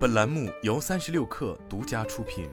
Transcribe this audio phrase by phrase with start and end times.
[0.00, 2.48] 本栏目由三十六氪独家出品。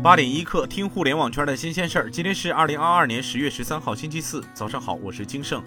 [0.00, 2.08] 八点一刻，听互联网圈的新鲜事儿。
[2.08, 5.60] 今天是二零二二年十月十三号，星期四，早上好，我是金盛。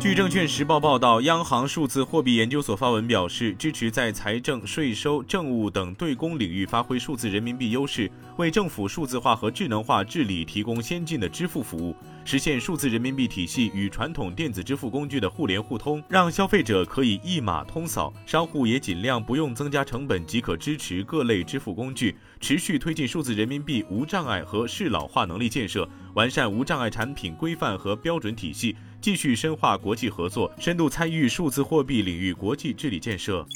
[0.00, 28.76] 据证券时报报道，央行数字货币研究所发文表示，支持在财政、税收、政务等对公领域发挥数字人民币优势，为政府数字化和智能化治理提供先进的支付服务，实现数字人民币体系与传统电子支付工具的互联互通，让消费者可以一码通扫，商户也尽量不用增加成本即可支持各类支付工具，持续推进数字人民币无障碍和适老化能力建设，完善无障碍产品规范和标准体系。
[29.00, 33.46] 继续深化国际合作，深度参与数字货币领域国际治理建设。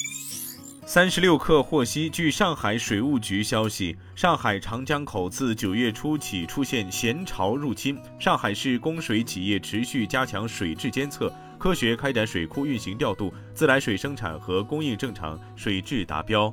[0.84, 16.52] 三十六氪获悉，据上海水务局消息，上海长江口自九月初起出现咸潮入侵，上海市供水企业持续加强水质监测，科学开展水库运行调度，自来水生产和供应正常，水质达标。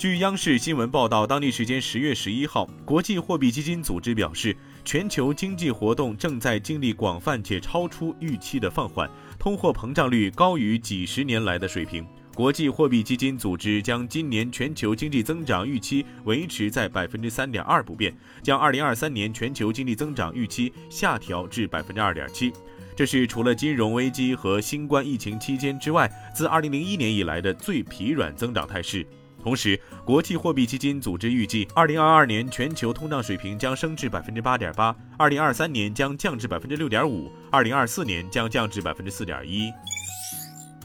[0.00, 4.56] 据央视新闻报道，当地时间十月十一号，国际货币基金组织表示。
[4.82, 9.06] 全球经济活动正在经历广泛且超出预期的放缓，
[9.38, 12.02] 通货膨胀率高于几十年来的水平。
[12.34, 22.50] 国际货币基金组织将今年全球经济增长预期维持在百分之三点二不变，将二零二三年全球经济增长预期下调至百分之二点七。
[22.96, 29.06] 这是除了金融危机和新冠疫情期间之外，自二零零一年以来的最疲软增长态势。
[29.42, 39.72] 同时，国际货币基金组织预计，二零二二年全球通胀水平将升至百分之八点八，二零二三年将降至百分之六点五，二零二四年将降至百分之四点一。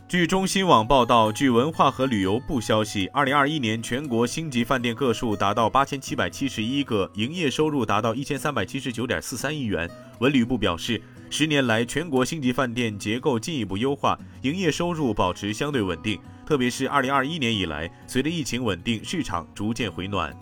[0.08, 9.90] 据中新网报道，据文化和旅游部消息，二零二一年全国星级饭店个数达到八千七百七十一个，营业收入达到一千三百七十九点四三亿元。
[10.20, 16.20] 文旅部表示，十年来全国星级饭店结构进一步优化，营业收入保持相对稳定。
[16.46, 20.34] 特别是二零二一年以来，随着疫情稳定，市场逐渐回暖。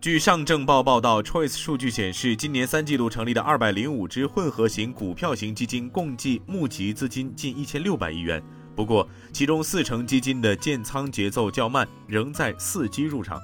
[0.00, 8.42] 据上证报报道，Choice 数据显示，今年三季度成立的二百零五只混合型股票型基金，共计募集资金近一千六百亿元。
[8.74, 13.40] 不过，其中四成基金的建仓节奏较慢，仍在伺机入场。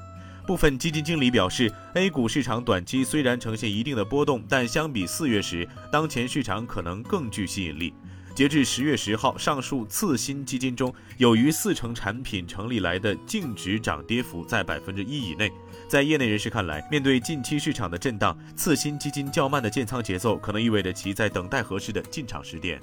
[0.49, 7.93] 部分基金经理表示，A 股市场短期虽然呈现一定的波动，但相比四月时，当前市场可能更具吸引力。
[8.35, 15.53] 截至十月十号，上述次新基金中有逾四成产品成立来的净值涨跌幅在百分之一以内。
[15.87, 22.81] 在业内人士看来，面对近期市场的震荡，次新基金较慢的建仓节奏，可能意味着其在等待合适的进场时点。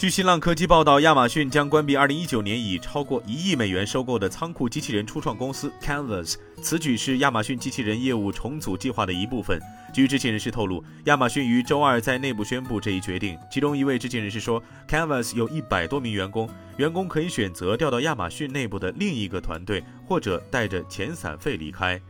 [0.00, 6.36] 据新浪科技报道，亚马逊将关闭2019年以超过一亿美元收购的仓库机器人初创公司 Canvas。
[6.62, 9.60] 此举是亚马逊机器人业务重组计划的一部分。
[9.92, 13.38] 据知情人士透露，亚马逊于周二在内部宣布这一决定。
[13.52, 22.00] 其中一位知情人士说，Canvas 有一百多名员工，员工可以选择调到亚马逊内部的另一个团队，或者带着遣散费离开。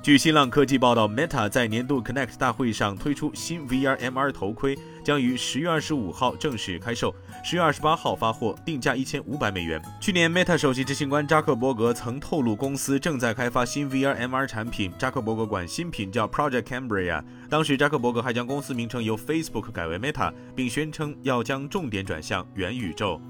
[0.00, 7.14] 据新浪科技报道，Meta 在年度 Connect 大会上推出新 VR MR 头盔，将于十月二十五号正式开售，
[7.44, 9.82] 十月二十八号发货，定价一千五百美元。
[10.00, 14.90] 去年，Meta 首席执行官扎克伯格曾透露，公司正在开发新 VR MR 产品。
[14.96, 17.22] 扎克伯格管新品叫 Project Cambria。
[17.50, 23.20] 当时，扎克伯格还将公司名称由 Facebook 改为 Meta，并宣称要将重点转向元宇宙。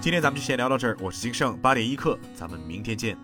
[0.00, 3.16] 今天咱们就先聊到这儿，我是金盛，八点一刻，咱们明天见。